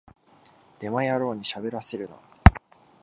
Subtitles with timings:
[0.79, 2.15] デマ野郎にしゃべらせるな